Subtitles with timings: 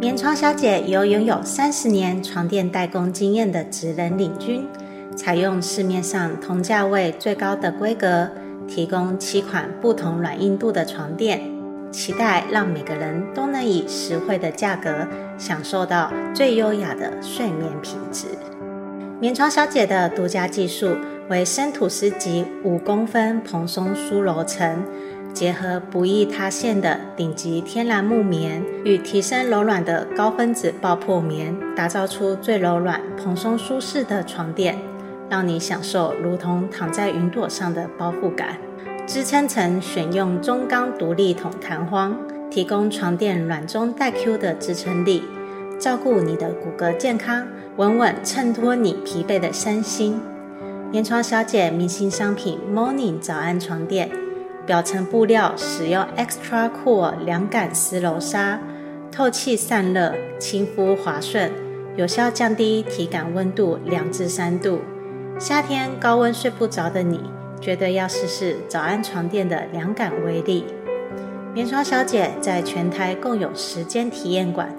[0.00, 4.64] 棉床小姐由拥有三十年床垫代工经验的职人领军，
[5.16, 8.30] 采用市面上同价位最高的规格，
[8.68, 11.40] 提供七款不同软硬度的床垫，
[11.90, 15.04] 期待让每个人都能以实惠的价格
[15.36, 18.26] 享受到最优雅的睡眠品质。
[19.18, 20.96] 棉床小姐的独家技术
[21.28, 24.84] 为生吐司级五公分蓬松酥柔层。
[25.34, 34.76] 结合不易塌陷的顶级天然木棉与提升柔软的高分子爆破棉，打造出最柔软、蓬松、舒适的床垫，
[35.30, 38.56] 让你享受如同躺在云朵上的包覆感。
[39.06, 42.18] 支撑层选用中钢独立筒弹簧，
[42.50, 45.22] 提供床垫软中带 Q 的支撑力，
[45.78, 50.20] 照顾你的骨骼健康，稳稳衬托你疲惫的身心。
[50.90, 54.10] 棉床小姐明星商品 Morning 早安床垫。
[54.68, 58.60] 表层布料使用 Extra Cool 凉感丝柔纱，
[59.10, 61.50] 透气散热，亲肤滑顺，
[61.96, 64.80] 有效降低体感温度两至三度。
[65.38, 67.18] 夏天高温睡不着的你，
[67.62, 70.66] 绝对要试试早安床垫的凉感威力。
[71.54, 74.70] 棉床小姐在全台共有十间体验馆，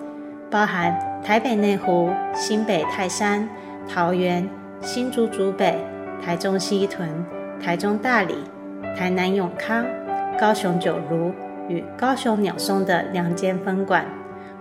[0.51, 3.49] 包含台北内湖、新北泰山、
[3.91, 4.47] 桃园、
[4.83, 5.83] 新竹竹北、
[6.23, 7.09] 台中西屯、
[7.59, 8.35] 台中大里。
[8.95, 9.85] 台南永康、
[10.39, 11.33] 高雄九如
[11.67, 14.05] 与高雄鸟松的两间分馆，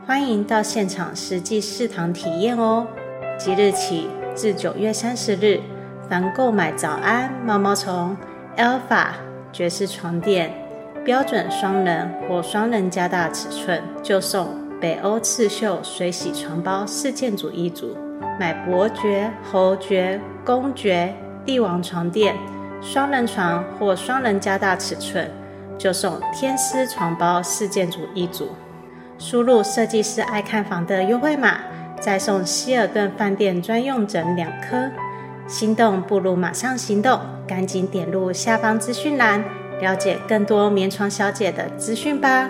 [0.07, 2.87] 欢迎到现场实际试躺体验哦。
[3.39, 5.61] 即日起至九月三十日，
[6.09, 8.17] 凡购买早安毛毛虫、
[8.57, 9.09] Alpha
[9.53, 10.53] 爵士床垫、
[11.05, 14.49] 标准双人或双人加大尺寸，就送
[14.81, 17.97] 北欧刺绣水洗床包四件组一组。
[18.39, 21.13] 买伯爵、侯爵、公爵、
[21.45, 22.37] 帝王床垫。
[22.81, 25.31] 双人床或双人加大尺寸，
[25.77, 28.51] 就送天丝床包四件组一组。
[29.19, 31.59] 输入设计师爱看房的优惠码，
[32.01, 34.91] 再送希尔顿饭店专用枕两颗。
[35.49, 39.43] 心动不如马上行动，赶紧点入下方资讯栏，
[39.81, 42.49] 了解更多棉床小姐的资讯吧。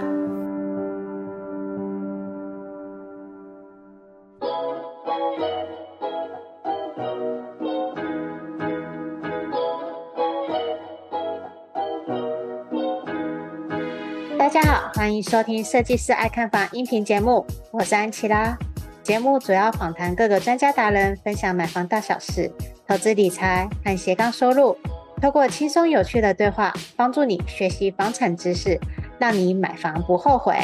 [14.99, 18.59] 欢迎收听设计师爱看房音频节目，我是安琪拉。
[19.01, 22.51] 节目主要访谈各个专家达人，分享买房大小事、
[22.85, 24.77] 投资理财和斜杠收入，
[25.23, 28.77] 透过轻松有趣的对话，帮助你学习房产知识，
[29.21, 30.57] 让你买房不后悔。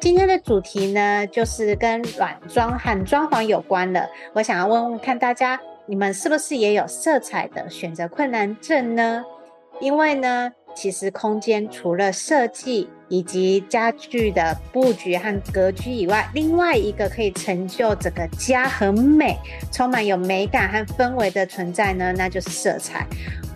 [0.00, 4.08] 今天的主题呢，就是跟软装和装潢有关的。
[4.34, 9.24] 我想要问问看大家，你们是不是也有色彩的选择困难症呢？
[9.80, 19.36] 因为呢，其实空间除了设计以及家具的布局和格局以外，另外一个可以成就整个家很美、
[19.70, 23.06] 充满有美感和氛围的存在呢，那就是色彩。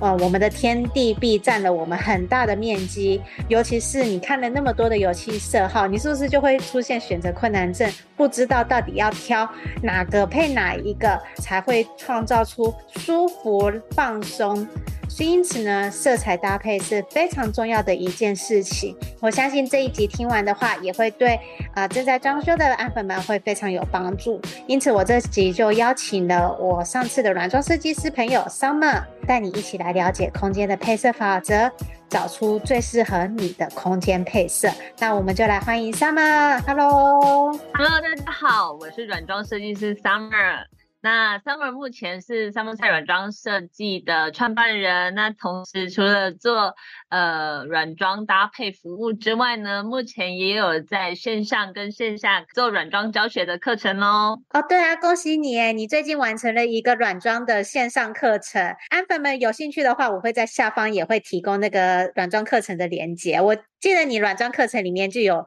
[0.04, 7.90] 哇，我们的天地壁占了我们很大的面积，尤其是你看了那么多的油漆色号，你是不是就会出现选择困难症？
[8.14, 9.48] 不知道到底要挑
[9.82, 14.68] 哪个配哪一个，才会创造出舒服放松。
[15.08, 18.96] 所以因此呢，色彩搭配是非常重要的一件事情。
[19.20, 21.38] 我相信这一集听完的话，也会对
[21.74, 24.40] 啊、正在装修的安粉们会非常有帮助。
[24.66, 31.70] 因此，我这集就邀请了我上次的软装设计师朋友 Summer，带你一起来了解空间的配色法则，
[32.08, 34.68] 找出最适合你的空间配色。
[34.98, 36.60] 那我们就来欢迎 Summer。
[36.66, 40.64] Hello，Hello，大家好，我是软装设计师 Summer。
[41.04, 45.14] 那 Summer 目前是 Summer 菜软装设计的创办人。
[45.14, 46.74] 那同时除了做
[47.10, 54.40] 呃软装搭配服务之外呢，目前也有在线上跟线下做软装教学的课程哦。
[54.48, 58.74] 哦，对啊，恭喜你诶，你最近完成了一个软装的线上课程。
[58.88, 63.38] 安粉们有兴趣的话，我会在下方也会提供那个软装课程的连接。
[63.42, 65.44] 我记得你软装课程里面就有。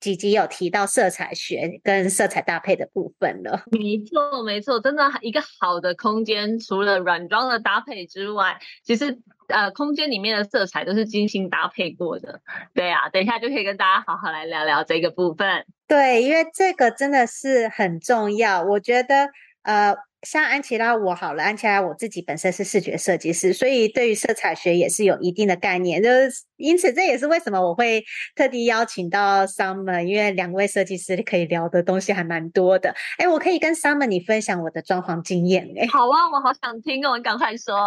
[0.00, 3.62] 几集有提到色彩学跟色彩搭配的部分了。
[3.70, 9.18] 没错，没错，真的一个好的空间，除了软装的搭配之外，其实
[9.48, 12.40] 呃，空间里面的色彩都是精心搭配过的。
[12.74, 15.66] 对啊，等一下就可以跟大家好好来聊聊这个部分。
[15.86, 19.30] 对，因为这个真的是很重要，我觉得
[19.62, 20.07] 呃。
[20.22, 26.02] 像安琪拉我好了，安琪拉我自己本身是视觉设计师，所以对于色彩学也是有一定的概念。
[26.02, 28.04] 就是因此，这也是为什么我会
[28.34, 32.92] 特地邀请到 Summer，因为两位设计师可以聊的东西还蛮多的。
[33.18, 35.86] 哎，我可以跟 Summer 你分享我的装潢经验哎。
[35.86, 37.86] 好啊，我好想听哦，你赶快说。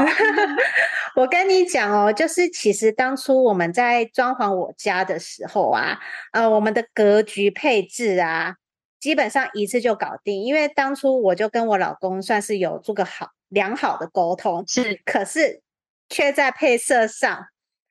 [1.18, 6.00] 我跟你讲哦，就是其实当初我们在装潢我家的时候啊，
[6.32, 8.56] 呃，我们的格局配置啊。
[9.02, 15.64] 基本上一次就搞定，因为当初我就跟我老公算是有做个好良好的沟通，是，可是
[16.08, 17.48] 却在配色上，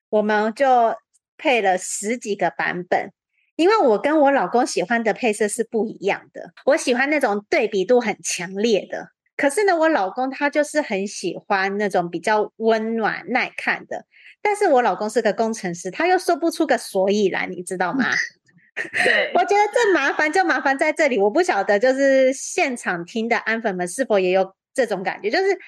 [0.08, 0.94] 我们就
[1.36, 3.10] 配了十几个版本，
[3.56, 14.06] 因为我跟我老公喜欢的配色是不一样的，我喜欢那种对比度很强烈的，可是呢，我老公他就是很喜欢那种比较温暖耐看的，
[14.40, 18.04] 但是我老公是个工程师，他又说不出个所以然，你知道吗？
[18.74, 25.58] 对， 我觉得这麻烦就麻烦在这里，我不晓得就是现场听的安粉们是否也有这种感觉，就是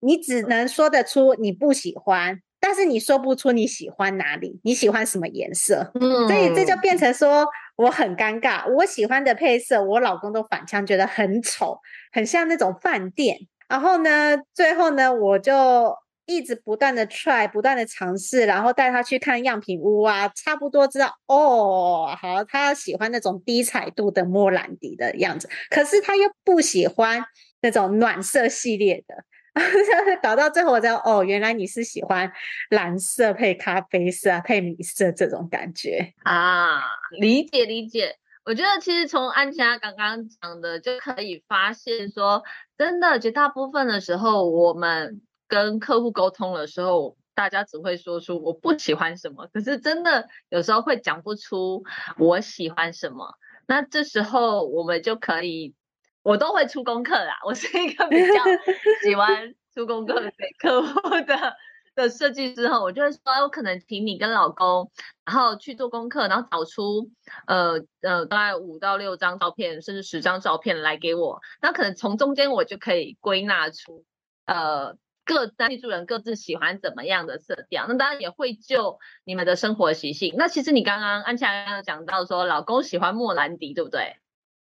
[0.00, 11.78] 你只能说得出你不喜欢，但是你说不出你喜欢哪里，你喜欢什么颜色，嗯，所以这就变成说我很尴尬，我喜欢的配色，我老公都反呛，觉得很丑，
[12.12, 13.38] 很像那种饭店，
[13.68, 15.96] 然后呢，最后呢，我就。
[16.26, 27.24] 一直不断的 try，不断的尝试，然后带他去看样品屋啊，差不多知道哦，好，他喜欢那种低彩度的莫兰迪的样子，可是他又不喜欢
[27.62, 29.14] 那种暖色系列的，
[30.20, 32.32] 搞到最后我知道哦，原来你是喜欢
[32.70, 36.82] 蓝色配咖啡色啊配米色这种感觉啊，
[37.20, 38.16] 理解理解。
[38.44, 42.42] 我觉得其实从安琪拉刚刚讲的就可以发现说，
[42.76, 45.20] 真的绝大部分的时候我们。
[45.48, 51.84] 跟客户沟通的时候，大家只会说出我不喜欢什么，可是真的有时候会讲不出
[52.18, 53.34] 我喜欢什么。
[53.66, 55.74] 那这时候我们就可以，
[56.22, 57.38] 我都会出功课啦。
[57.44, 58.32] 我是一个比较
[59.04, 61.56] 喜欢出功课给客户的
[61.94, 64.90] 的设计师哈，我就会说，我可能请你跟老公，
[65.24, 67.10] 然后去做功课，然后找出
[67.46, 71.40] 呃呃大概五到六张照片，甚至十张照片来给我。
[71.60, 74.04] 那可能从中间我就可以归纳出
[74.46, 74.96] 呃。
[75.26, 80.34] 各单居住人各自喜欢怎么样的色调，那当然也会就你们的生活习性。
[80.38, 84.16] 那其实你刚刚安琪拉有讲到说，老公喜欢莫兰迪，对不对？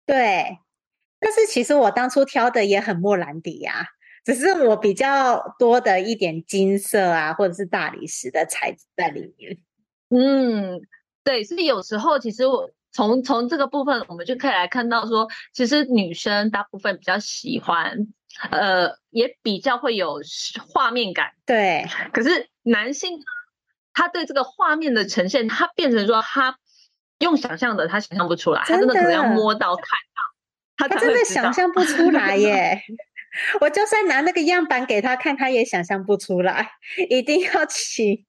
[0.05, 0.57] 对。
[1.19, 3.85] 但是其实我当初挑的也很莫兰迪呀、啊，
[4.23, 9.57] 只是我比较多的一点金色啊，或者是大理石的材质在里面。
[10.09, 10.79] 嗯，
[11.23, 11.43] 对。
[11.43, 18.07] 所以有时候其实我从从这个部分，我们就可以来看到说，其实女生大部分比较喜欢。
[18.51, 20.19] 呃，也比较会有
[20.67, 21.85] 画面感，对。
[22.11, 23.19] 可是男性
[23.93, 26.57] 他对这个画面的呈现，他变成说他
[27.19, 29.85] 用想象的，他想象不出来，他真的可能要摸到看
[30.15, 30.23] 到，
[30.77, 32.81] 他，他真的想象不出来 耶。
[33.59, 36.71] 我就算拿那个样板给他看，他也想象不出来，
[37.09, 38.25] 一定要请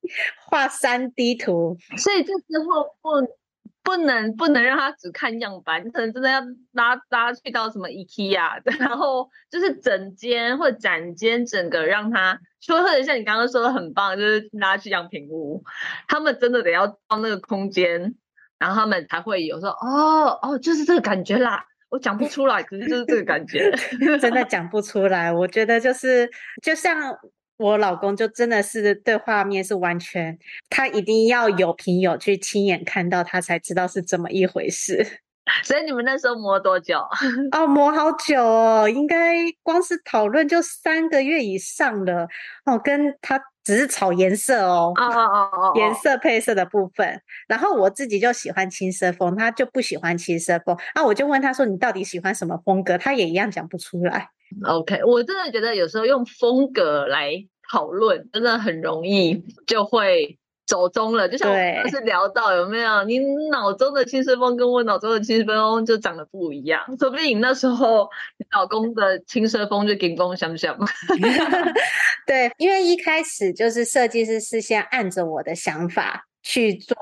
[0.47, 1.77] 画三 D 图。
[1.97, 3.37] 所以这时候不。
[3.87, 6.41] 不能不能让他只看样板，你可能真的要
[6.73, 15.63] 拉拉去到什么 IKEA，然后就是整间或者展间整个让他说，或者像你刚刚说的很棒，就是拉去样品屋，
[16.09, 18.13] 他们真的得要到那个空间，
[18.59, 23.71] 然后他们才会有说哦哦，就是这个感觉啦，我讲不出来，可是就是这个感觉，
[24.21, 25.33] 真的讲不出来。
[25.33, 26.29] 我觉得就是
[26.61, 27.17] 就像。
[27.59, 30.39] 我老公就真的是对画面是完全，
[30.69, 35.23] 他一定要有凭有据亲眼看到，他才知道是怎么一回事。
[35.63, 36.99] 所以你们那时候磨多久？
[37.53, 42.27] 哦，磨好久哦，应该光是讨论就三个月以上了。
[42.65, 47.23] 哦，跟他只是炒颜色哦，哦哦哦哦，颜色配色的部分。
[47.47, 50.77] 然后我自己就喜欢轻奢风，他就不喜欢轻奢风。
[50.97, 54.31] 那我就问他说：“你到底喜欢什么风格？”他也一样讲不出来。
[54.65, 57.33] OK，我真的觉得有时候用风格来
[57.71, 61.29] 讨论，真的很容易就会走中了。
[61.29, 63.19] 就像我们就是聊到有没有，你
[63.51, 70.79] 脑中的轻奢风跟我脑中的轻奢风就长得不一样，说不定你那时候你老公的轻奢风就顶风相向。
[72.27, 76.97] 对，因为一开始就是设计师是先按着我的想法去做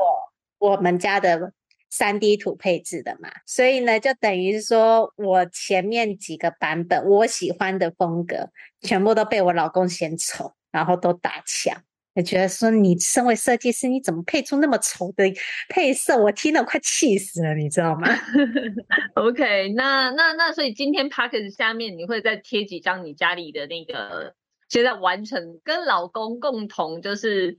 [0.58, 1.52] 我们家的。
[1.96, 11.80] 三 D 图配置的嘛，所以呢，就等于说我前面几个版本我喜欢的风格，全部都被我老公嫌丑，然后都打枪。
[12.14, 15.32] 我觉得说你身为设计师，你怎么配出那么丑的
[15.68, 16.18] 配色？
[16.20, 18.08] 我听了快气死了，你知道吗？
[19.14, 24.34] OK，那那那，所以今天 Podcast 下面你会再贴几张你家里的那个
[24.68, 27.56] 现在完成跟老公共同就是。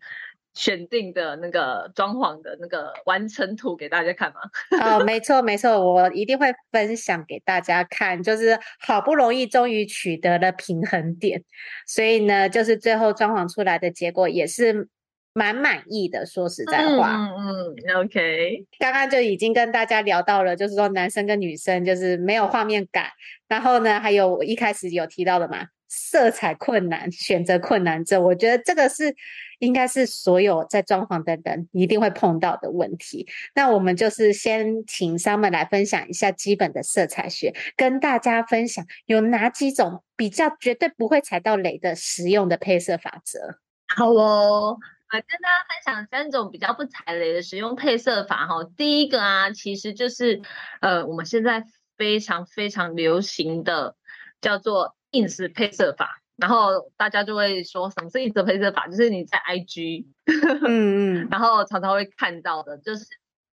[0.55, 4.39] 选定的那个装潢的那个完成图给大家看吗？
[4.81, 8.23] 哦，没错没错，我一定会分享给大家看。
[8.23, 11.43] 就是好不容易终于取得了平衡点，
[11.85, 14.87] 所以呢，就是最后装潢出来的结果也是
[15.33, 16.25] 蛮满意的。
[16.25, 18.65] 说实在话，嗯嗯，OK。
[18.79, 23.09] 刚刚就已经跟大家聊到了，就是说男生跟女生就是没有画面感，
[23.49, 29.13] 然后呢，还有我一开始有提到的嘛，色彩困难、选择困难症，我觉得这个是。
[29.59, 33.27] 应该是所有在装潢的人一定会碰到的问题。
[33.53, 43.59] 那我们就是先请 Summer 来分享一下基本的色彩学，跟大家分享有哪几种比较绝对不会踩到雷的实用的配色法则。
[43.87, 48.63] 好哦，我跟大家分享三种比较不踩雷的实用配色法哈。
[48.75, 50.41] 第一个啊，其实就是
[50.81, 51.63] 呃，我们现在
[51.97, 53.95] 非常非常流行的
[54.41, 56.21] 叫做 ins 配色法。
[56.37, 58.87] 然后大家就会说，什么是一则配色法？
[58.87, 60.05] 就是你在 IG，
[60.67, 63.05] 嗯嗯，然后常常会看到的，就是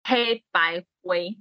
[0.03, 1.38] 黑白灰，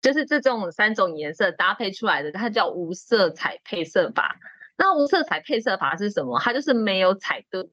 [0.00, 4.36] 就是这种三种颜色搭配出来的，它叫无色彩配色法。
[4.78, 6.38] 那无色彩配色法是什么？
[6.40, 7.70] 它就是没有彩度，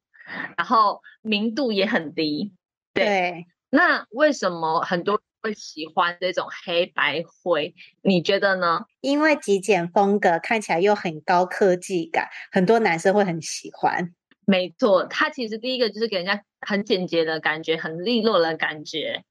[0.58, 2.53] 然后明度也很低。
[2.94, 3.46] 对，对。
[3.72, 5.22] 那为什么很多？
[5.41, 8.81] 会喜欢这种黑白灰，你觉得呢？
[9.01, 14.13] 因为极简风格看起来又很高科技感，很多男生会很喜欢。
[14.46, 19.24] 没错，它其实第一个就是给人家很简洁的感觉，很利落的感觉。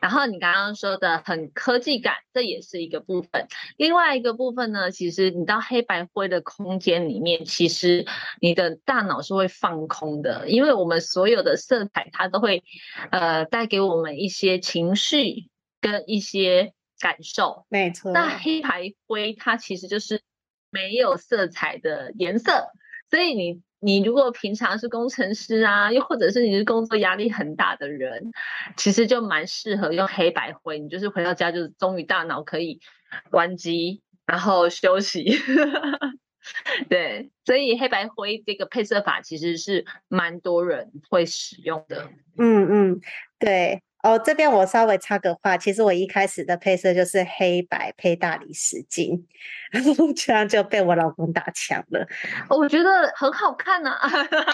[0.00, 3.48] 然后你刚刚说的很科技感，这也是一个部分。
[3.76, 8.06] 另外一个部分呢，其实你到黑白灰的空间里面，其实
[8.40, 12.62] 你的大脑是会放空的，因为我们所有的色彩它都会
[13.10, 15.49] 呃带给我们一些情绪
[15.80, 17.66] 跟一些感受。
[17.68, 18.12] 没错。
[18.12, 20.22] 那黑白灰它其实就是
[20.70, 22.70] 没有色彩的颜色，
[23.10, 23.62] 所以你。
[23.82, 28.30] 你如果平常是工程师啊，又或者是你是工作压力很大的人，
[28.76, 30.78] 其实就蛮适合用黑白灰。
[30.78, 32.78] 你就是回到家，就是终于大脑可以
[33.30, 35.24] 关机，然后休息。
[36.90, 42.10] 对，所以黑白灰这个配色法其实是蛮多人会使用的。
[42.36, 43.00] 嗯嗯，
[43.38, 43.82] 对。
[44.02, 49.26] 哦，这边我稍微插个话，其实我一开始的配色就是黑白配大理石金，
[50.16, 52.06] 这样就被我老公打枪了。
[52.48, 54.08] 我觉得很好看呢、啊。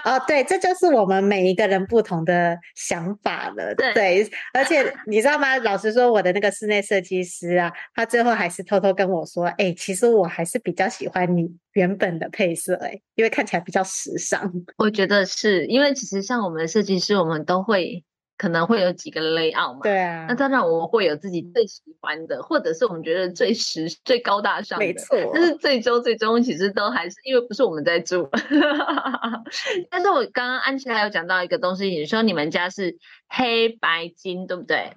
[0.05, 3.75] 哦，对，这就是我们每一个人不同的想法了。
[3.77, 5.57] 对，对，而且 你知道吗？
[5.59, 18.03] 老实说，我的那个室内设计师啊，他最后还是偷偷跟我说：“哎，其实我还是比较喜欢你原本的配色，哎，因为看起来比较时尚。”我觉得是因为其实像我们的设计师，我们都会。
[18.39, 19.81] 可能会有几个 layout 嘛？
[19.83, 20.27] 对啊。
[20.29, 24.85] 那当然我们会有自己最喜欢的，或者是我们觉得最实、最高大上的。
[24.85, 25.17] 没错。
[25.33, 28.29] 但是最终最终其实都还是因为不是我们在住。
[29.91, 34.93] 但是我刚刚安琪还有讲到一个东西，你说你们家是黑白金，对不对？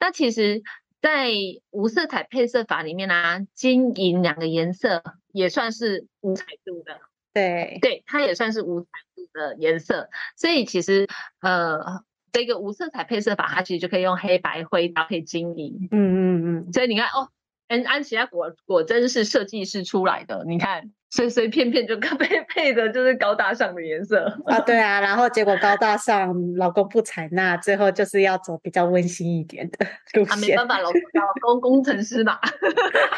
[0.00, 0.62] 那其实，
[1.00, 1.30] 在
[1.70, 5.02] 无色彩配色法里面呢、啊，金银两个颜色
[5.32, 7.00] 也算是五彩度的。
[7.32, 7.78] 对。
[7.80, 11.06] 对，它也算是五彩度的颜色，所以其实
[11.40, 12.02] 呃。
[12.34, 15.88] 这个无色彩配色法，它其实就可以用黑白灰搭配金银。
[15.92, 16.72] 嗯嗯嗯。
[16.72, 17.30] 所以你看哦，
[17.68, 20.44] 安安琪拉果果真是设计师出来的。
[20.44, 24.58] 你看，随随便便就配配的就是高大上的颜色啊。
[24.58, 30.32] 对啊，然后结果高大上，老公不采纳，最后就是要走比较温馨一点的路线。
[30.32, 32.36] 啊，没办法，老公老公 工程师嘛。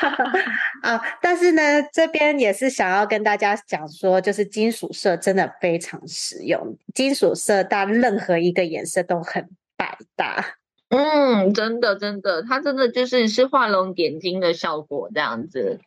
[0.85, 10.45] 啊，但是呢，这边也是想要跟大家讲说，就是金属色真的非常实用，金属色搭任何一个颜色都很百搭。
[10.89, 15.81] 嗯，真的真的，它真的就是是画龙点睛的效果这样子。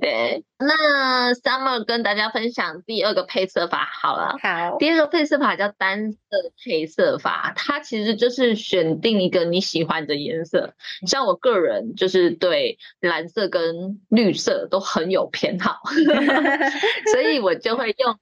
[0.00, 4.36] 对，那 Summer 跟大家分享第二个配色法好了。
[4.42, 6.18] 好，第二个配色法叫单色
[6.64, 10.72] 配色法，它其实就是选定一个你喜欢的颜色。
[11.06, 15.80] 像我个人就是对蓝色跟绿色都很有偏好，
[17.12, 18.16] 所以我就会用。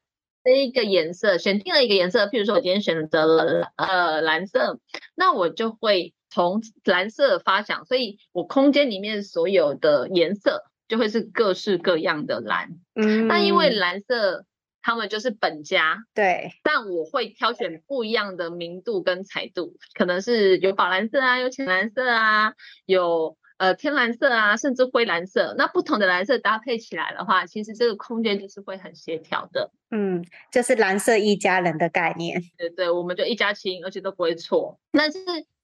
[0.48, 4.80] 这一个颜色选定了一个颜色，譬如说我今天选择了呃蓝色，
[5.14, 12.70] 那我就会从蓝色发想，所以我空间里面所有的颜色就会是各式各样的蓝。
[12.94, 14.46] 嗯，那因为蓝色
[14.80, 22.54] 他们就是本家，对，但我会挑选不一样的明度跟彩度，可能是有宝蓝色啊，有浅蓝色啊，
[22.86, 23.36] 有。
[23.58, 29.70] 呃，天蓝色啊，甚至灰蓝色，那不同的蓝色搭配起来的话，其实这个空间就是会很协调的。
[29.90, 32.42] 嗯，就是蓝色一家人的概念。
[32.56, 34.80] 对对，我们就一家亲，而且都不会错。
[34.92, 35.18] 但是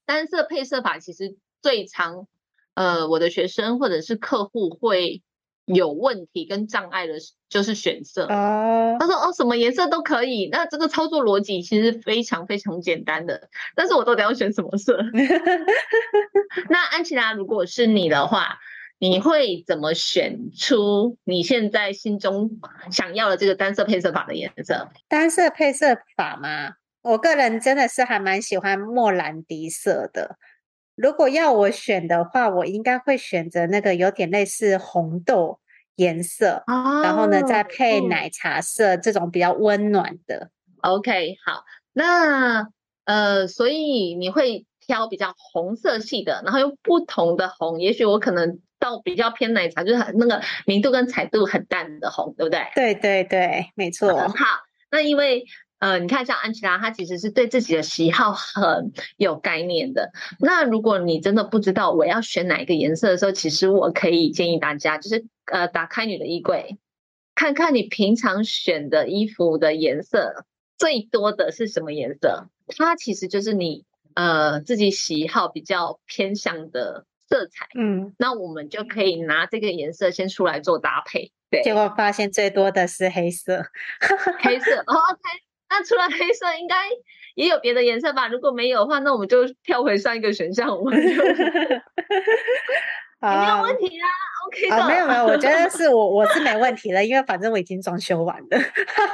[0.05, 2.27] 单色配色法其实最常，
[2.75, 5.23] 呃，我的学生或者是客户会。
[5.67, 7.15] 有问题跟障碍的，
[7.49, 8.27] 就是选色。
[8.27, 10.49] 哦，他说哦，什么颜色都可以。
[10.53, 14.99] 那这个操作逻辑其实非常非常简单的，但是我到底要选什么色？
[16.69, 18.59] 那安琪拉，如果是你的话，
[18.99, 22.51] 你会怎么选出你现在心中
[22.91, 24.89] 想要的这个单色配色法的颜色？
[25.09, 26.75] 单色配色法吗？
[27.03, 30.37] 我个人真的是还蛮喜欢莫兰迪色的。
[30.97, 35.59] 如果要我选的话，我应该会选择那个有点类似红豆
[35.97, 40.51] 颜色，哦、然后呢再配奶茶色、嗯、这种比较温暖的。
[40.83, 42.69] OK，好，那
[43.05, 52.61] 呃，所以你会挑比较红色系的，然后用不同的红，也许我可能到比较偏奶茶，就是很那个明度跟彩度很淡的红，对不对？
[52.75, 54.15] 对对对，没错。
[54.15, 54.47] 很好，
[54.91, 55.45] 那因为。
[55.85, 60.13] 呃，你看，像安琪拉，她其实是对自己的喜好很有概念的。
[60.41, 66.79] 那如果你真的不知道我要选哪一个颜色的时候，其实我可以建议大家，就是呃，打开你的衣柜，
[67.35, 70.47] 看看你平常选的衣服的颜色
[70.79, 72.49] 最多的是什么颜色，
[72.79, 77.69] 它其实就是你呃自己喜好比较偏向的色彩。
[77.79, 81.31] 嗯，那我们就可以拿这个颜色先出来做搭配。
[81.51, 83.67] 对，结果发现最多的是黑色，
[84.41, 84.79] 黑色。
[84.87, 85.21] 哦，OK。
[85.77, 86.77] 那除了黑色，应该
[87.35, 88.29] 也有别的颜色吧？
[88.29, 91.09] 如果没有的话，那我们就跳回上一个选项，我们就
[93.21, 94.07] 没有问题啊。
[94.47, 94.87] OK 的。
[94.87, 98.59] 没有没有，我觉得是我我是没问题的，因为反正我已经装修完了。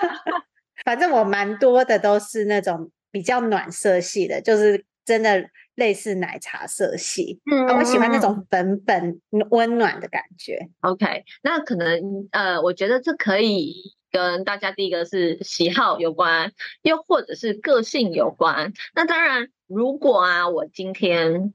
[0.85, 7.41] 反正我蛮多的都是那种比较暖色系的，就是真的类似奶茶色系。
[7.51, 10.69] 嗯，我喜欢那种粉粉温暖的感觉。
[10.81, 13.97] OK，那可能呃，我觉得这可以。
[14.13, 16.53] 跟大家第一个是喜好有关，
[16.83, 18.73] 又或者是个性有关。
[18.93, 21.55] 那当然，如果啊，我今天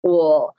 [0.00, 0.54] 我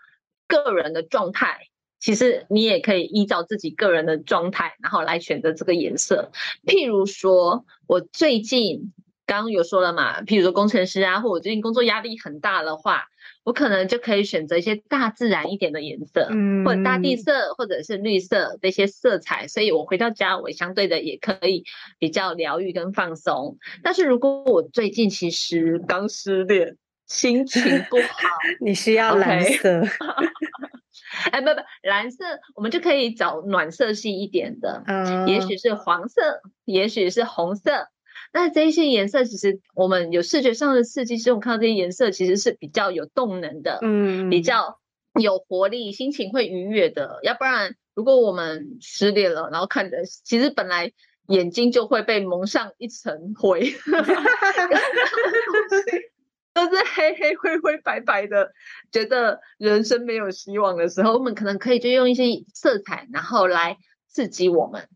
[0.50, 6.30] 个人的状态，其实你也可以依照自己个人的状态，然后来选择这个颜色。
[6.66, 8.92] 譬如说，我最近
[9.30, 13.06] 刚刚有说了嘛，譬如说工程师啊，或我最近工作压力很大的话。
[13.46, 21.64] 我可能就可以选择一些大自然一点的颜色，嗯，或者大地色，或者是绿色的一些色彩，所以我回到家，我相对的也可以
[21.98, 23.58] 比较疗愈跟放松。
[23.82, 26.76] 但是如果我最近其实刚失恋，
[27.08, 28.28] 心情不好，
[28.62, 29.82] 你需要蓝色，
[31.32, 37.88] 哎，不不，蓝色我们就可以找暖色系一点的，嗯，也许是黄色，也许是红色。
[38.32, 44.80] 那这些颜色，其实我们有视觉上的刺激，其实我们看到这些颜色其实是比较有动能的，嗯，比较
[45.20, 47.20] 有活力，心情会愉悦的。
[47.24, 50.92] 要不然，如果我们失恋了，然后看着，其实本来
[51.28, 53.74] 眼睛就会被蒙上一层灰，
[56.54, 58.52] 都是黑黑灰灰白白的，
[58.92, 63.78] 觉得人生没有希望的时候，我们可能可以就用一些色彩，然后来
[64.08, 64.88] 刺激我们。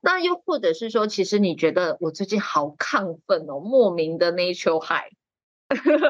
[0.00, 5.12] 那又或者是说，其实你觉得我最近好亢奋哦，莫名的 nature high，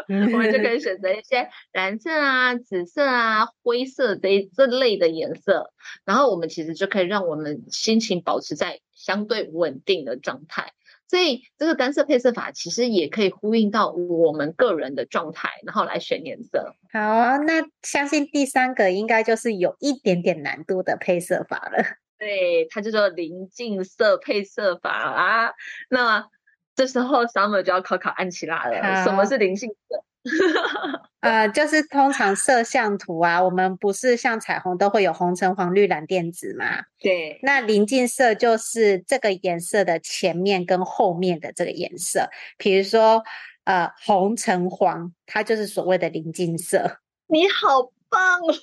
[0.09, 5.73] 我们就可以选择一些蓝色啊、紫色啊、灰色这这类的颜色，
[6.05, 10.73] 然后我们其实就可以让我们心情保持在相对稳定的状态。
[11.11, 16.75] 所以这个单色配色法其实也可以呼应到我们个人的状态，然后来选颜色。
[16.93, 21.83] 好啊，那相信第三个应该就是有一点点难度的配色法了。
[22.19, 25.53] 对，它叫做临近色配色法啊。
[25.89, 26.27] 那
[26.75, 29.05] 这时候 Summer 就要考考安琪拉了。
[29.05, 30.05] 什么是临近色？
[31.21, 36.85] 呃，就是通常色相图啊，我们不是像彩虹都会有红橙黄绿蓝靛紫嘛？
[36.99, 37.39] 对。
[37.43, 42.29] 那临近色就是这个颜色的前面跟后面的这个颜色。
[42.57, 43.23] 比如说，
[43.65, 46.99] 呃，红橙黄，它就是所谓的临近色。
[47.27, 47.93] 你好。
[48.09, 48.55] 棒哦！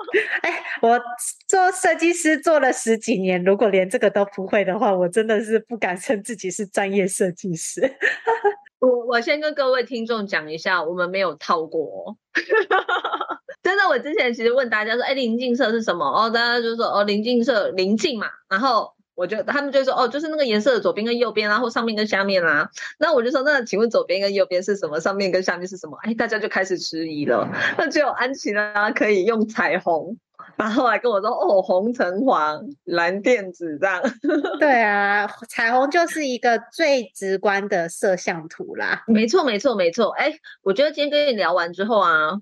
[0.42, 1.00] 哎，我
[1.48, 7.80] 做设计师做了十几年，如果连这个都不会的话，我真的是不敢称自己是专业设计师。
[8.80, 12.16] 我我先跟各位听众讲一下，我们没有套过。
[13.62, 16.04] 真的，我之前其实问大家说，哎，临近色是什么？
[16.04, 18.92] 哦，大家就说，哦，临近色，临近嘛，然后。
[19.14, 22.70] 我就他们就说哦，就是那个颜色的左边跟右边啊，或上面跟下面啦、啊。
[22.98, 25.00] 那我就说，那请问左边跟右边是什么？
[25.00, 25.96] 上面跟下面是什么？
[26.02, 27.48] 哎，大家就开始迟疑了。
[27.78, 30.16] 那只有安琪拉可以用彩虹，
[30.56, 34.02] 然后来跟我说哦，红橙黄蓝靛紫这样。
[34.60, 39.04] 对啊，彩虹就是一个最直观的色相图啦。
[39.06, 40.10] 没错，没错，没错。
[40.10, 42.40] 哎，我觉得今天跟你聊完之后啊。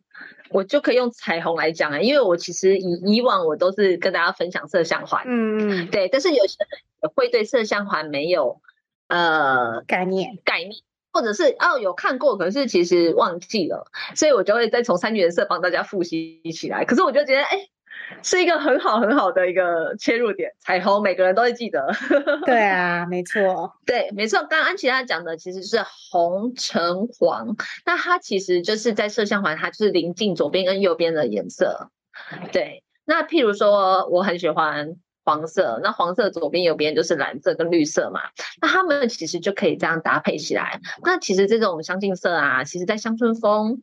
[0.51, 6.69] 我就可以用彩虹来讲啊，因为我其实以以往我都是跟大家分享色相环，嗯，对，但是有些人
[7.03, 8.61] 也会对色相环没有
[9.09, 10.73] 呃概念概念，
[11.11, 16.85] 或者是哦有看过，可是其实忘记了，所以我就会再从三原色帮大家复习起来。
[16.85, 17.69] 可是我就觉得，哎。
[18.23, 21.91] 是一个很好很好的一个切入点，彩虹每个人都会记得。
[22.45, 24.41] 对啊，没错，对，没错。
[24.41, 31.91] 刚刚安琪拉讲的其实是红橙黄，那它其实就是在色相环，它就是临近左边跟右边的颜色。
[32.53, 38.21] 对，那譬如说我很喜欢黄色，那黄色左边右边就是蓝色跟绿色嘛，
[38.61, 40.81] 那它们其实就可以这样搭配起来。
[41.03, 43.83] 那其实这种相近色啊，其实在乡村风，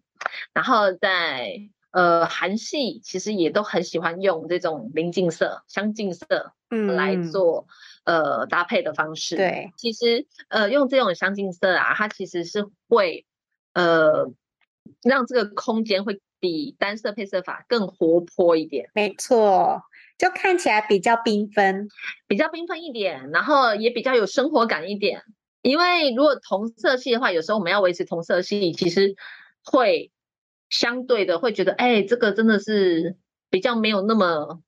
[0.54, 1.70] 然后在。
[1.92, 7.68] 呃韩系其实也都很喜欢用这种邻近色、相近色嗯来做、
[8.04, 9.36] 嗯、呃搭配的方式。
[9.36, 13.26] 对，其实呃用这种相近色啊，它其实是会
[13.74, 14.32] 呃
[15.02, 18.90] 让这个空间会比单色配色法更活泼一点。
[18.94, 19.84] 没错。
[20.18, 21.88] 就看起来比较缤纷，
[22.28, 25.24] 比较缤纷一点，然后也比较有生活感一点。
[25.62, 29.16] 因为如果同色系的话，有时候我们要维持同色系，其实
[29.64, 30.12] 会
[30.70, 33.18] 相对的会觉得，哎，这个真的是
[33.50, 34.62] 比较没有那么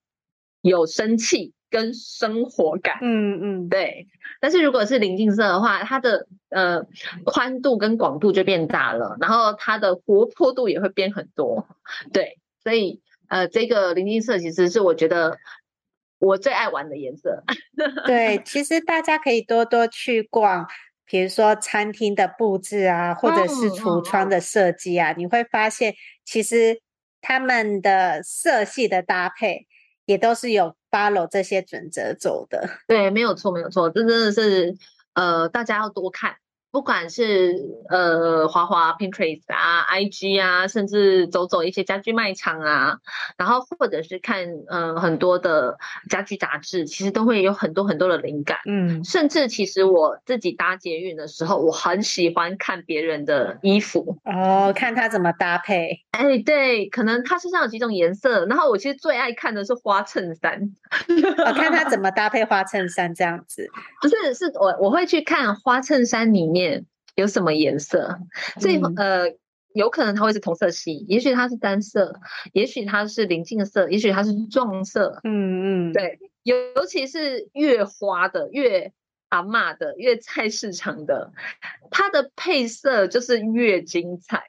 [0.62, 3.00] 有生气跟生活感。
[3.02, 4.08] 嗯嗯，对。
[4.40, 6.86] 但是如果是邻近色的话，它的呃
[7.24, 11.68] 宽度跟广度就变大了，然后它的活泼度也会变很多。
[12.12, 13.02] 对，所以。
[13.32, 15.38] 呃，这个邻近色其实是我觉得
[16.20, 17.46] 我最爱玩的颜色。
[18.06, 20.68] 对，其实大家可以多多去逛，
[21.12, 25.94] 比如说餐厅的布置啊，或者是橱窗的设计啊，你会发现
[26.24, 26.82] 其实
[27.20, 29.68] 他们的色系的搭配
[30.06, 32.70] 也都是有 follow 这些准则走的。
[32.88, 34.74] 对，没有错，没有错，这真的是
[35.14, 36.38] 呃，大家要多看。
[36.72, 37.54] 不管是
[37.90, 42.98] 呃，滑滑 Pinterest 啊，IG 啊，甚至走走一些家居卖场啊，
[43.38, 45.78] 然后或者是看嗯、呃、很多的
[46.10, 48.58] 家居杂志，其实都会有很多很多的灵感。
[48.66, 56.06] 嗯，甚至其实我自己搭捷运的时候，我很喜欢看别人的衣服哦，看他怎么搭配。
[56.12, 60.72] 哎，对，可能他身上有几种颜色，然后我其实最爱看的是花衬衫，
[61.38, 63.68] 我、哦、看他怎么搭配花衬衫这样子。
[64.02, 66.61] 不是，是我我会去看花衬衫里面。
[67.16, 68.20] 有什么颜色？
[68.60, 69.36] 所以、嗯、呃，
[69.74, 72.14] 有可能它会是同色系，也许它是单色，
[72.54, 75.20] 也许它是邻近色，也许它是撞色。
[75.24, 78.92] 嗯嗯，对，尤尤其是越花的、越
[79.30, 81.32] 阿嬷的、越菜市场的，
[81.90, 84.44] 它的配色就是越精彩。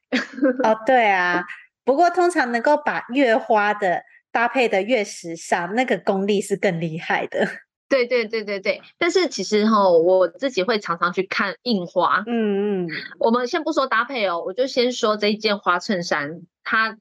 [0.63, 1.45] 哦， 对啊。
[1.85, 7.47] 不过通常能够把越花的搭配的越时尚，那个功力是更厉害的。
[7.93, 12.25] 对对对对对，但是其实哈，我自己会常常去看印花。
[12.27, 16.97] 嗯嗯，我们先不说搭配哦，我就先说这一件花衬衫，它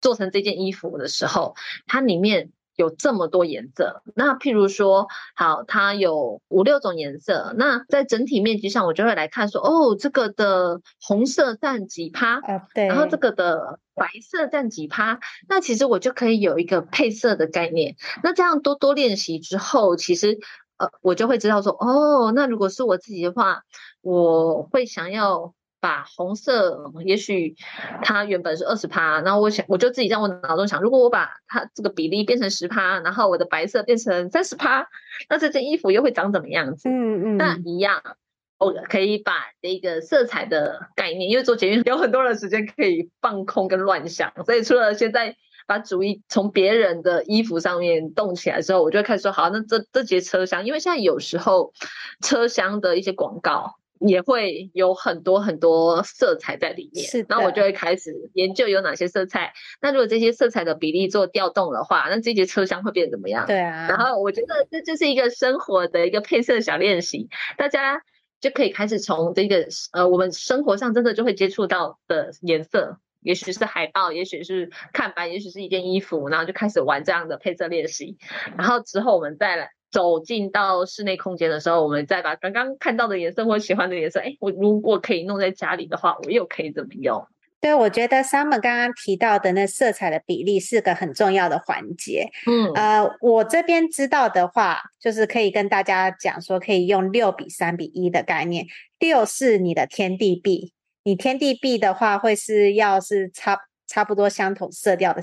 [0.00, 1.54] 做成这件衣服的时候，
[1.86, 2.50] 它里面。
[2.76, 17.96] 有这么多颜色，那譬如说，好，它有五六种颜色，那在整体面积上，我就会来看说，哦，这个的红色占几趴，啊，对，然后这个的白色占几趴，那其实我就可以有一个配色的概念。
[18.22, 20.38] 那这样多多练习之后，其实
[20.78, 23.62] 呃，我就会知道说，哦，那如果是我自己的话，
[24.00, 25.54] 我会想要。
[25.82, 27.56] 把红色，也许
[28.04, 34.86] 它原本是二十趴，然后我想，我就自己在我脑中想，如果我把它这个比例变成十趴，然后我的白色变成三十趴，
[35.28, 36.88] 那这件衣服又会长怎么样子？
[36.88, 38.00] 嗯嗯，那一样，
[38.58, 45.34] 我可以把这个色彩的概念，因为做捷运有很多的时间可以放空跟乱想，所以除了现在
[45.66, 51.72] 把主意从别人的衣服上面动起来之后，我就会开始说，好，那这这节车厢，因为现在有时候
[52.20, 53.74] 车厢的一些广告。
[54.06, 59.52] 也会有很多很多色彩在里面，是的，然后我就会开始研究有哪些色彩。
[59.80, 63.46] 那如果这些色彩的比例做调动的话，那这节车厢会变怎么样？
[63.46, 63.88] 对啊。
[63.88, 68.02] 然后我觉得这就是一个生活的一个配色小练习，大家
[68.40, 78.16] 就可以开始从这个呃我们生活上真的就会接触到的颜色，也许是海报，也许是看板，也许是一件衣服，然后就开始玩这样的配色练习。
[78.56, 79.70] 然后之后我们再来。
[79.92, 87.24] 走进到室内空间的时候，我们再把刚刚看到的颜色或喜欢的颜色，哎，我如果可以弄在家里的话，我又可以怎么用？
[87.60, 92.28] 对，我觉得 Summer 刚刚提到的那色彩的比例是个很重要的环节。
[92.46, 98.66] 嗯，呃，我这边知道的话，就是可以跟大家讲说，可以用六比三比一的概念。
[98.98, 100.72] 六是你的天地壁，
[101.04, 105.22] 你天地壁的话会是要是差差不多相同色调的。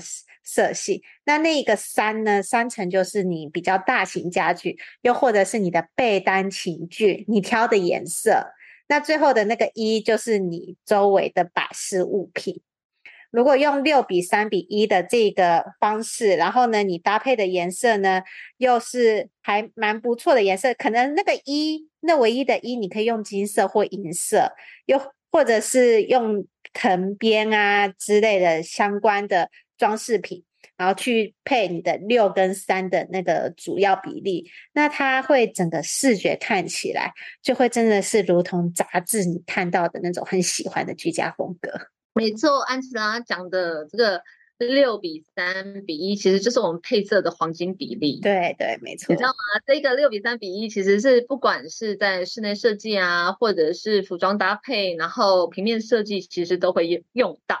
[0.52, 2.42] 色系，那那个三呢？
[2.42, 8.48] 三层就是你比较大型家具，又或者是你的被单寝具，你挑的颜色。
[8.88, 12.60] 那最后的那个一就是你周围的摆饰物品。
[13.30, 18.22] 如果用六比三比一的这个方式，然后呢，你搭配的颜色呢，
[18.56, 20.74] 又是还蛮不错的颜色。
[20.74, 24.50] 可能那个一，那唯一的一，你可以用金色或银色，
[24.86, 29.48] 又或者是用藤边啊之类的相关的。
[29.80, 30.44] 装饰品，
[30.76, 41.72] 然后去配你的六跟三的那个主要比例，那它会整个视觉看起来就会真的是如同杂志你看到的那种很喜欢的居家风格。
[42.12, 44.22] 没错，安琪拉讲的这个
[44.58, 48.20] 六比三比一，其实就是我们配色的黄金比例。
[48.20, 49.14] 对对，没错。
[49.14, 49.34] 你知道吗？
[49.66, 57.56] 这个六比三比一其实是不管是在室内设计啊，或者是服装搭配，然后平面设计，其实都会用到。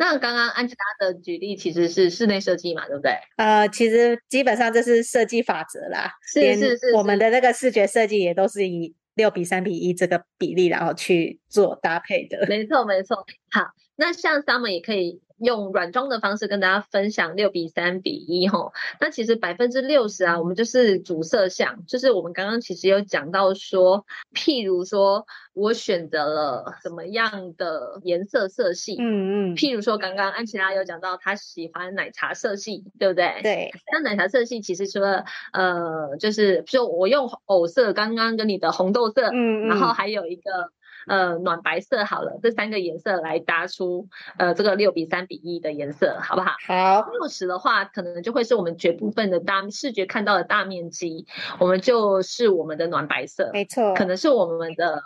[0.00, 3.12] 那刚刚安吉拉的举例其实是室内设计嘛，对不对？
[3.36, 12.46] 呃，其实基本上这是设计法则啦，是是是，是，我们的那个视觉设计也都是以六比三比一这个比例，然后去做搭配的。
[12.48, 13.26] 没错没错。
[13.50, 15.20] 好，那像 Summer 也可以。
[15.40, 33.40] 用软装的方式跟大家分享六比三比一吼，那其实百分之六十啊，我们就是主色相，就是我们刚刚其实有讲到说，譬如说我选择了什么样的颜色色系，嗯嗯，譬如说刚刚安琪拉有讲到她喜欢奶茶色系，对不对？
[33.42, 33.70] 对。
[33.92, 40.70] 那奶茶色系其实除了呃，就是就我用藕色，刚刚跟你的红豆色，嗯嗯，然后还有一个。
[41.06, 44.08] 呃，暖白色好了，这三个颜色来搭出
[44.38, 46.52] 呃这个六比三比一的颜色，好不好？
[46.66, 47.08] 好。
[47.12, 51.26] 六十的话，可能就会是我们绝部分的大视觉看到的大面积，
[51.58, 55.02] 我们就是我们的暖白色，没错，可能是我们的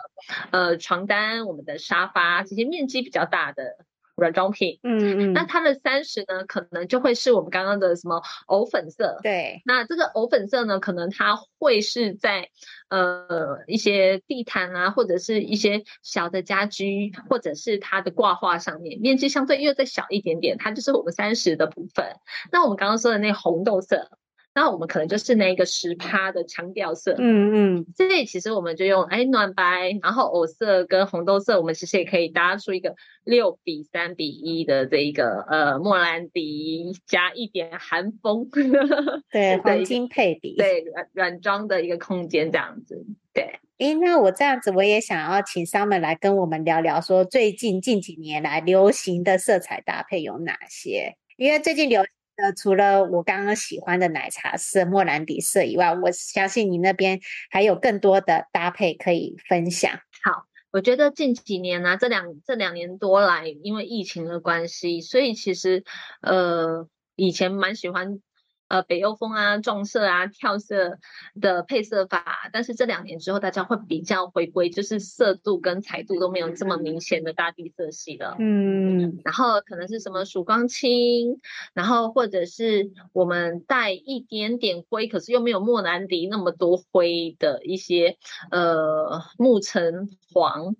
[0.51, 3.77] 呃床单、我们的沙发这些面积比较大的。
[4.15, 12.49] 软装品，嗯嗯，那它的三十呢，可能就会是我们刚刚的什么藕粉色，对，那这个藕粉色呢，可能它会是在
[12.89, 22.05] 呃一些地毯啊，或者是一些小的家居，或者是它的挂画上面，面积相对又再小一点点，它就是我们三十的部分。
[22.51, 24.09] 那我们刚刚说的那红豆色。
[24.55, 38.49] 那我们可能就是那个十趴的强调色，嗯嗯，这里其实我们就用哎暖白，然后藕色跟红豆色，我们其实也可以搭出一个六比三比一的这一个呃莫兰迪加一点韩风，
[39.29, 43.59] 对黄金配比，对软软装的一个空间这样子，对。
[43.79, 51.17] 诶，那我这样子我也想要请 Summer 来跟我们聊聊，说最近近几年来流行的色彩搭配有哪些？
[51.35, 52.01] 因为最近流。
[52.37, 57.19] 呃，除了我刚刚喜欢的奶茶色、莫兰迪色以外，我相信你那边
[57.49, 59.91] 还有更多的搭配可以分享。
[60.23, 65.83] 好，我觉得近几年呢、啊，这两这两年多来，因为疫情的关系，所以其实
[66.21, 68.19] 呃，以前蛮喜欢。
[68.67, 70.97] 呃，北欧风啊，撞色啊，跳色
[71.39, 78.35] 的配色法，但是这两年之后，大家会比较回归，就是色度跟彩度都没有这么明显的大地色系了。
[78.39, 81.39] 嗯，然后可能是什么曙光青，
[81.73, 88.17] 然后或者是我们带一点点灰，可是又没有莫兰迪那么多灰的一些
[88.49, 90.75] 呃木橙黄。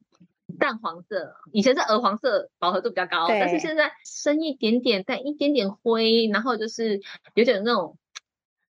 [0.56, 7.02] 淡黄色，以前是鹅黄色，饱和度比较高，但是现在深一点点，带一点点灰，然后就是
[7.34, 7.98] 有点那种，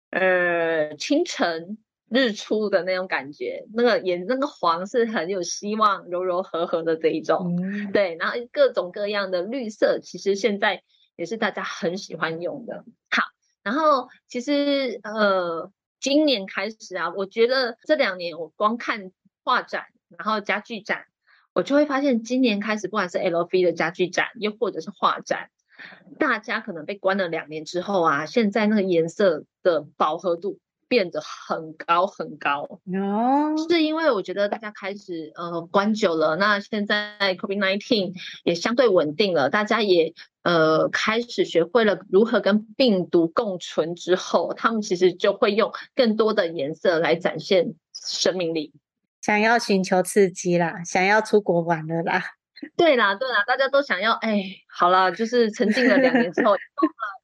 [0.10, 1.78] 呃，清晨
[2.10, 10.84] 日出的那种感觉，那个颜那个黄是很有希望，柔柔和和的这一种，嗯、对，然后各种各样的绿色，其实现在
[11.16, 12.86] 也是大家很喜欢用的。
[13.10, 13.24] 好，
[13.63, 19.12] 然后其实呃，今年开始啊，我觉得这两年我光看
[19.44, 19.88] 画展，
[20.18, 21.06] 然后家具展。
[21.58, 25.50] 我就会发现，今年开始，不管是 LV 的家具展，又或者是画展，
[26.20, 32.80] 大家可能被关了两年之后啊，现在那个颜色的饱和度变得很高很高。
[32.93, 48.74] 哦，是因为我觉得大家开始呃关久了，那现在 COVID nineteen 也相对稳定了，大家也呃开始学会了如何跟病毒共存之后，他们其实就会用更多的颜色来展现生命力。
[49.28, 52.24] 想要寻求刺激啦，想要出国玩了啦。
[52.78, 54.13] 对啦，对啦，大家都想要。
[54.13, 56.54] 哎，好了，就是沉浸了两年之后，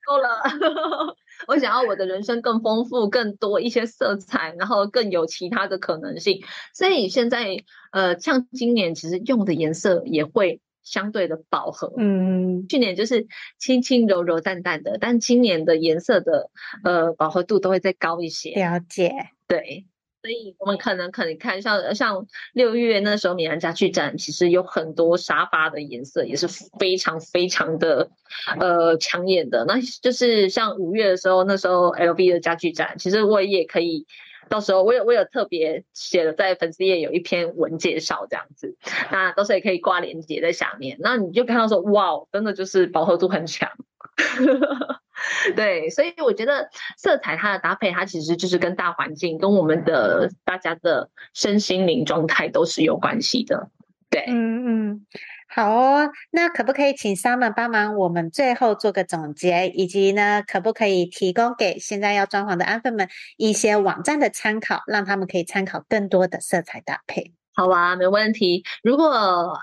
[0.06, 1.16] 够了，够了。
[1.48, 6.42] 我想要我的人生更丰富，更多一些色彩，然后更有其他的可能性。
[6.74, 7.64] 所以现在，
[7.94, 11.94] 呃，像今年其实用的颜色也会相对的饱和。
[11.98, 16.50] 嗯，去年就是轻轻柔柔淡淡的，但今年的颜色的
[16.84, 18.54] 呃饱和度都会再高一些。
[18.56, 19.14] 了解，
[19.48, 19.86] 对。
[20.24, 26.48] 所以我们可能可能看像像六月那时候米兰家具展，其实有很多沙发的颜色也是
[26.80, 28.10] 非常非常的
[28.58, 29.66] 呃抢眼的。
[29.68, 34.08] 那就是像五月的时候，那时候 LV 的家具展，其实我也可以
[34.48, 38.78] 到时候我有我有特别写了在粉丝页有一篇文介绍这样子，
[39.12, 40.96] 那到时候也可以挂链接在下面。
[41.02, 43.70] 那你就看到说哇，真的就是饱和度很强。
[45.56, 53.70] 对，所以我觉得色彩它的搭配，它其实就是跟大环境、跟我们的大家的身心灵状态都是有关系的。
[54.10, 55.06] 对，嗯嗯，
[55.48, 56.12] 好哦。
[56.32, 63.08] 那可不可以请 Summer 帮忙我们最后做个总结，以及呢，可不可以提供给现在要装潢的安粉们
[63.38, 67.34] 一些网站的参考，让他们可以参考更多的色彩搭配？
[67.56, 68.64] 好啊，没问题。
[68.84, 69.08] 如果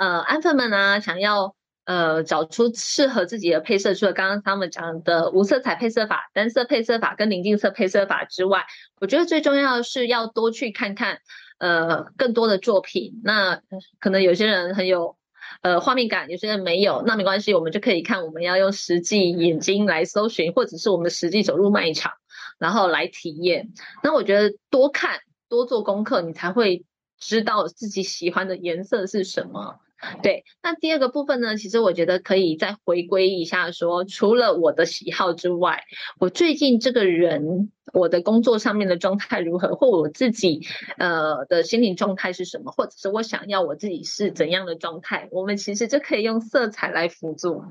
[0.01, 1.55] 呃安粉们呢想要。
[1.85, 8.65] 呃，找出适合自己的配色，除了刚刚他们讲的无色彩配色法、单色配色法跟宁静色配色法之外，
[9.01, 11.19] 我觉得最重要的是要多去看看
[11.59, 13.21] 呃更多的作品。
[13.25, 13.61] 那
[13.99, 15.17] 可能有些人很有
[15.63, 22.13] 呃画面感，有些人没有，那没关系，我们就可以看，我们要用实际眼睛来搜寻，或者是我们实际走入卖场，
[22.59, 23.71] 然后来体验。
[24.03, 26.85] 那我觉得多看多做功课，你才会
[27.19, 29.81] 知道自己喜欢的颜色是什么。
[30.23, 35.85] 对，那第二个部分呢，其实我觉得可以再回归一下说，除了我的喜好之外，
[36.19, 47.63] 我最近这个人，我的工作上面的状态如何，或我自己呃的心理状态是什么，或者是我想要我自己是怎样的状态，我们其实就可以用色彩来辅助，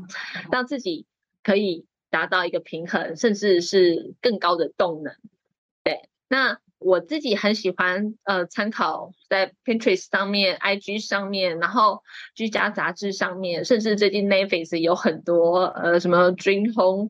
[0.51, 1.07] 让自己
[1.43, 5.15] 可以达到一个平衡，甚至是更高的动能。
[5.83, 6.59] 对，那。
[6.79, 12.01] 我自己很喜欢呃参考在 Pinterest 上面、IG 上面，然后
[12.35, 17.09] 居家杂志上面，甚至最近 Netflix 有很多呃什么 Dream Home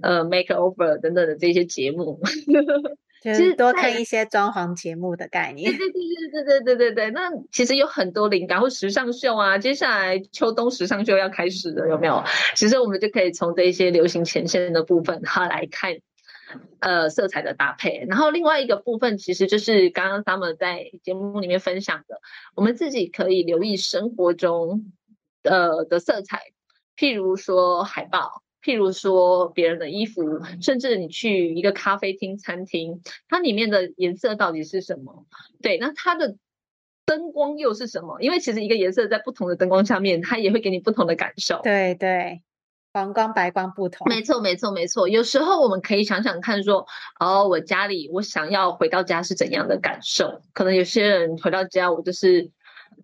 [0.00, 2.18] 呃 Makeover 等等的这些节目，
[3.22, 5.70] 其实多看一些装潢节目的概念。
[5.70, 12.24] 对对对对对对对对，那其实有很多灵感或时尚秀啊，接下来秋冬时尚秀要开始了，有没有？
[12.56, 15.98] 其实我们就可以从这一些流行前线的部分哈来看。
[16.80, 22.20] 呃，色彩的搭配，然后另外一个部分其实就是刚刚 Summer 在节目里面分享的，
[22.54, 24.92] 我们自己可以留意生活中
[25.42, 26.52] 呃的色彩，
[26.96, 35.26] 譬如说海报，譬如说别人的衣服，甚至你去一个咖啡厅、餐厅，它里面的颜色到底是什么？
[35.62, 36.36] 对，那它的
[37.04, 38.20] 灯光又是什么？
[38.20, 41.60] 因为其实一个颜色在不同的灯光下面，它也会给你不同的感受。
[41.62, 42.42] 对对。
[42.92, 45.08] 黄光、白光不同，没错，没错，没错。
[45.08, 46.86] 有时候我们可以想想看，说，
[47.20, 50.40] 哦，我家里我想要回到家是怎样的感受？
[50.52, 52.50] 可能有些人回到家，我就是，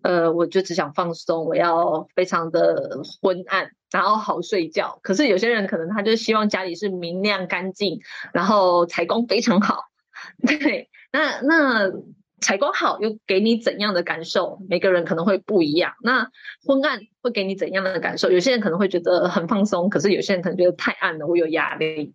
[0.01, 4.99] 呃，我就只想放松，我要非常的昏暗，然后好睡觉。
[5.03, 8.01] 可是有些人可能他就希望家里是明亮、干净，
[8.33, 9.85] 然后采光非常好。
[10.45, 11.91] 对，那那。
[12.39, 14.59] 采光好又给你怎样的感受？
[14.69, 15.95] 每个人可能会不一样。
[16.03, 16.29] 那
[16.65, 18.29] 昏暗会给你怎样的感受？
[18.29, 22.13] 有些人可能会觉得很放松，可是有些人可能觉得太暗了，会有压力。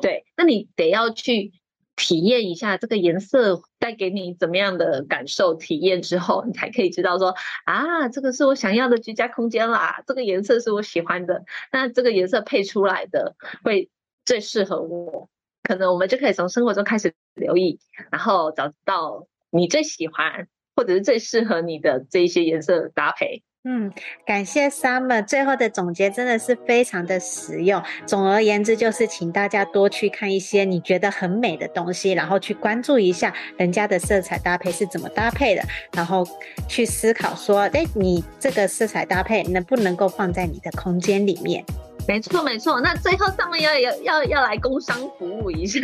[0.00, 1.52] 对，那你得要去
[1.96, 5.54] 体验一下这个颜色带给你怎么样的感受。
[5.54, 7.34] 体验之后，你才可以知道说
[7.64, 11.44] 啊，这个是我想要的居家空间啦，这个颜色是我喜欢的。
[11.72, 13.34] 那这个颜色配出来的
[13.64, 13.90] 会
[14.24, 15.28] 最适合我。
[15.64, 17.80] 可能我们就可以从生活中开始留意，
[18.12, 19.26] 然后找到。
[19.54, 23.42] 你最喜欢或者是最适合你的这一些颜色搭配。
[23.66, 23.90] 嗯，
[24.26, 27.82] 感谢 Summer 最后的总结真的是非常的实用。
[28.04, 35.62] 总而言之，就是请大家多去看一些你觉得很美的东西，然后去关注一下人家的色彩搭配是怎么搭配的，
[35.94, 36.26] 然后
[36.68, 41.64] 去思考说，哎，你这个色彩搭配能不能够放在你的空间里面？
[42.06, 42.82] 没错，没错。
[42.82, 45.80] 那最后 Summer 要要要要来工商服务一下。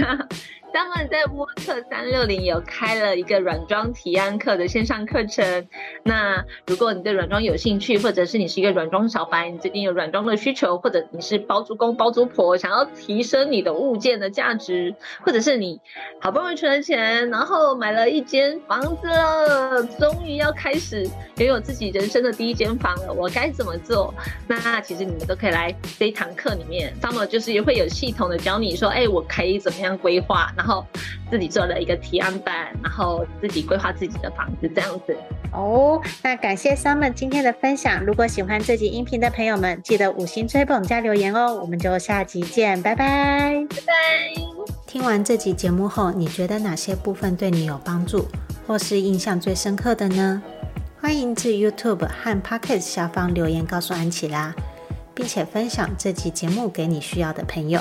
[0.72, 5.66] 他们在沃克三六零有开了一个软装提案课的线上课程。
[6.04, 15.80] 那如果你对软装有兴趣，或者是你是一个软装小白，你最近有软装的需求，或者你是包租公包租婆，想要提升你的物件的价值，或者是你
[16.20, 21.02] 好不容易存了钱，然后买了一间房子了，终于要开始
[21.36, 24.14] 拥有自己人生的第一间房了，我该怎么做？
[24.46, 30.52] 那其实你们都可以来这一堂课里面，Summer 就是也会有系统的教你说，哎，我可以怎么样规划。
[30.60, 30.84] 然后
[31.30, 35.16] 自己做了一个提案板，然后自己规划自己的房子，这样子。
[35.52, 38.04] 哦，那感谢 Summer 今天的分享。
[38.04, 41.54] 如果喜欢这集音频的朋友们，记得五星追捧加留言哦。
[41.54, 43.94] 我们就下集见，拜拜，拜拜。
[44.86, 48.28] 听完这集节目后，你觉得哪些部分对你有帮助，
[48.66, 50.42] 或是印象最深刻的呢？
[51.00, 54.54] 欢迎至 YouTube 和 Podcast 下方留言告诉安琪拉，
[55.14, 57.80] 并且分享这集节目给你需要的朋友。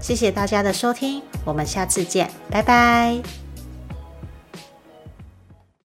[0.00, 3.47] 谢谢大家的收听，我们下次见，拜拜。